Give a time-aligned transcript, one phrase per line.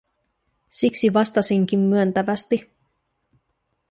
[0.69, 2.69] Siksi vastasinkin myöntävästi: